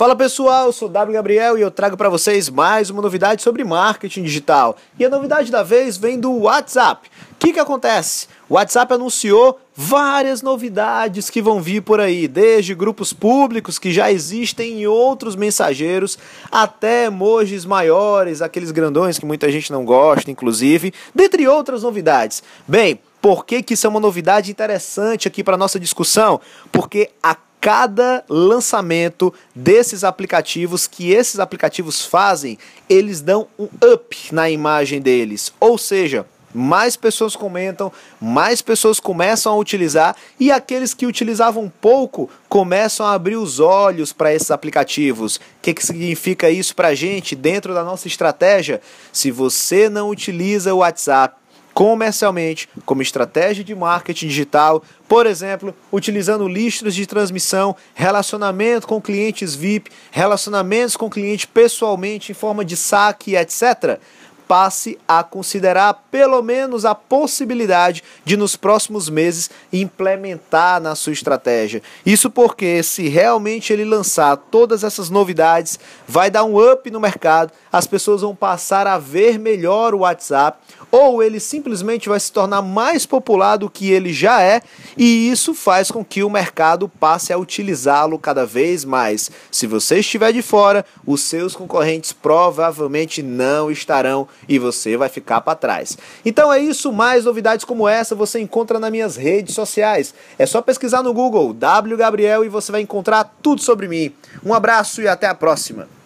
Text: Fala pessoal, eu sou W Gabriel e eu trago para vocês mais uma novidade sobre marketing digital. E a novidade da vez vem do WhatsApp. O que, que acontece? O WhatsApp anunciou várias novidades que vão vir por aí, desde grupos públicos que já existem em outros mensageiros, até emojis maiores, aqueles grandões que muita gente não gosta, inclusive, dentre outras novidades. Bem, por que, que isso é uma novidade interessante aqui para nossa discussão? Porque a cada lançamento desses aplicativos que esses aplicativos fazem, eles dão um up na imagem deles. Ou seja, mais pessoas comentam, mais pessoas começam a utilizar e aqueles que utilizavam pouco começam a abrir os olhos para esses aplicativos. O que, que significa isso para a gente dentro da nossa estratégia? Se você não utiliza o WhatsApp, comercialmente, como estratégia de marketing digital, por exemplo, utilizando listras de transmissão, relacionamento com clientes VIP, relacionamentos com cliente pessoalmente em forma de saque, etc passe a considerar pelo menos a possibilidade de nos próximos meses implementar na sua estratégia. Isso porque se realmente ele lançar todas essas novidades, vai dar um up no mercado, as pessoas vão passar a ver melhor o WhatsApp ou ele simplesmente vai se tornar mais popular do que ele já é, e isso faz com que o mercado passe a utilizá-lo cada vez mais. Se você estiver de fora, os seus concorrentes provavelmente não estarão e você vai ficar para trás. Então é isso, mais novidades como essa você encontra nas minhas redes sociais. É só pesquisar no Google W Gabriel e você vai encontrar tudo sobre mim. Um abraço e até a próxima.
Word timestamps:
Fala 0.00 0.16
pessoal, 0.16 0.64
eu 0.64 0.72
sou 0.72 0.88
W 0.88 1.12
Gabriel 1.12 1.58
e 1.58 1.60
eu 1.60 1.70
trago 1.70 1.94
para 1.94 2.08
vocês 2.08 2.48
mais 2.48 2.88
uma 2.88 3.02
novidade 3.02 3.42
sobre 3.42 3.62
marketing 3.64 4.22
digital. 4.22 4.74
E 4.98 5.04
a 5.04 5.10
novidade 5.10 5.52
da 5.52 5.62
vez 5.62 5.98
vem 5.98 6.18
do 6.18 6.32
WhatsApp. 6.32 7.10
O 7.32 7.34
que, 7.38 7.52
que 7.52 7.60
acontece? 7.60 8.26
O 8.48 8.54
WhatsApp 8.54 8.94
anunciou 8.94 9.60
várias 9.76 10.40
novidades 10.40 11.28
que 11.28 11.42
vão 11.42 11.60
vir 11.60 11.82
por 11.82 12.00
aí, 12.00 12.26
desde 12.26 12.74
grupos 12.74 13.12
públicos 13.12 13.78
que 13.78 13.92
já 13.92 14.10
existem 14.10 14.80
em 14.80 14.86
outros 14.86 15.36
mensageiros, 15.36 16.18
até 16.50 17.04
emojis 17.04 17.66
maiores, 17.66 18.40
aqueles 18.40 18.70
grandões 18.70 19.18
que 19.18 19.26
muita 19.26 19.52
gente 19.52 19.70
não 19.70 19.84
gosta, 19.84 20.30
inclusive, 20.30 20.94
dentre 21.14 21.46
outras 21.46 21.82
novidades. 21.82 22.42
Bem, 22.66 22.98
por 23.20 23.44
que, 23.44 23.62
que 23.62 23.74
isso 23.74 23.86
é 23.86 23.90
uma 23.90 24.00
novidade 24.00 24.50
interessante 24.50 25.28
aqui 25.28 25.44
para 25.44 25.58
nossa 25.58 25.78
discussão? 25.78 26.40
Porque 26.72 27.10
a 27.22 27.36
cada 27.60 28.24
lançamento 28.28 29.32
desses 29.54 30.02
aplicativos 30.02 30.86
que 30.86 31.10
esses 31.10 31.38
aplicativos 31.38 32.04
fazem, 32.04 32.58
eles 32.88 33.20
dão 33.20 33.46
um 33.58 33.68
up 33.92 34.34
na 34.34 34.48
imagem 34.48 35.00
deles. 35.00 35.52
Ou 35.60 35.76
seja, 35.76 36.24
mais 36.54 36.96
pessoas 36.96 37.36
comentam, 37.36 37.92
mais 38.20 38.60
pessoas 38.60 38.98
começam 38.98 39.52
a 39.52 39.56
utilizar 39.56 40.16
e 40.38 40.50
aqueles 40.50 40.94
que 40.94 41.06
utilizavam 41.06 41.70
pouco 41.80 42.28
começam 42.48 43.06
a 43.06 43.12
abrir 43.12 43.36
os 43.36 43.60
olhos 43.60 44.12
para 44.12 44.34
esses 44.34 44.50
aplicativos. 44.50 45.36
O 45.36 45.40
que, 45.62 45.74
que 45.74 45.86
significa 45.86 46.50
isso 46.50 46.74
para 46.74 46.88
a 46.88 46.94
gente 46.94 47.36
dentro 47.36 47.74
da 47.74 47.84
nossa 47.84 48.08
estratégia? 48.08 48.80
Se 49.12 49.30
você 49.30 49.88
não 49.88 50.08
utiliza 50.08 50.74
o 50.74 50.78
WhatsApp, 50.78 51.36
comercialmente, 51.72 52.68
como 52.84 53.02
estratégia 53.02 53.64
de 53.64 53.74
marketing 53.74 54.28
digital, 54.28 54.82
por 55.08 55.26
exemplo, 55.26 55.74
utilizando 55.92 56.46
listras 56.46 56.94
de 56.94 57.06
transmissão, 57.06 57.76
relacionamento 57.94 58.86
com 58.86 59.00
clientes 59.00 59.54
VIP, 59.54 59.90
relacionamentos 60.10 60.96
com 60.96 61.08
cliente 61.10 61.46
pessoalmente 61.46 62.32
em 62.32 62.34
forma 62.34 62.64
de 62.64 62.76
saque, 62.76 63.36
etc 63.36 64.00
passe 64.50 64.98
a 65.06 65.22
considerar 65.22 66.06
pelo 66.10 66.42
menos 66.42 66.84
a 66.84 66.92
possibilidade 66.92 68.02
de 68.24 68.36
nos 68.36 68.56
próximos 68.56 69.08
meses 69.08 69.48
implementar 69.72 70.80
na 70.80 70.96
sua 70.96 71.12
estratégia. 71.12 71.80
Isso 72.04 72.28
porque 72.28 72.82
se 72.82 73.06
realmente 73.06 73.72
ele 73.72 73.84
lançar 73.84 74.36
todas 74.36 74.82
essas 74.82 75.08
novidades, 75.08 75.78
vai 76.04 76.32
dar 76.32 76.42
um 76.42 76.58
up 76.58 76.90
no 76.90 76.98
mercado, 76.98 77.52
as 77.72 77.86
pessoas 77.86 78.22
vão 78.22 78.34
passar 78.34 78.88
a 78.88 78.98
ver 78.98 79.38
melhor 79.38 79.94
o 79.94 79.98
WhatsApp 79.98 80.58
ou 80.90 81.22
ele 81.22 81.38
simplesmente 81.38 82.08
vai 82.08 82.18
se 82.18 82.32
tornar 82.32 82.62
mais 82.62 83.06
popular 83.06 83.56
do 83.56 83.70
que 83.70 83.90
ele 83.90 84.12
já 84.12 84.42
é, 84.42 84.60
e 84.96 85.30
isso 85.30 85.54
faz 85.54 85.90
com 85.90 86.04
que 86.04 86.22
o 86.22 86.30
mercado 86.30 86.88
passe 86.88 87.32
a 87.32 87.38
utilizá-lo 87.38 88.18
cada 88.18 88.44
vez 88.44 88.84
mais. 88.84 89.30
Se 89.50 89.66
você 89.66 90.00
estiver 90.00 90.32
de 90.32 90.42
fora, 90.42 90.84
os 91.06 91.20
seus 91.20 91.54
concorrentes 91.54 92.12
provavelmente 92.12 93.22
não 93.22 93.70
estarão 93.70 94.26
e 94.48 94.58
você 94.58 94.96
vai 94.96 95.08
ficar 95.08 95.40
para 95.40 95.54
trás. 95.54 95.96
Então 96.24 96.52
é 96.52 96.58
isso, 96.58 96.92
mais 96.92 97.24
novidades 97.24 97.64
como 97.64 97.88
essa 97.88 98.14
você 98.14 98.40
encontra 98.40 98.78
nas 98.78 98.90
minhas 98.90 99.16
redes 99.16 99.54
sociais. 99.54 100.14
É 100.38 100.46
só 100.46 100.60
pesquisar 100.62 101.02
no 101.02 101.12
Google 101.12 101.52
W 101.52 101.96
Gabriel 101.96 102.44
e 102.44 102.48
você 102.48 102.72
vai 102.72 102.80
encontrar 102.80 103.36
tudo 103.42 103.60
sobre 103.62 103.88
mim. 103.88 104.12
Um 104.44 104.54
abraço 104.54 105.02
e 105.02 105.08
até 105.08 105.26
a 105.26 105.34
próxima. 105.34 105.99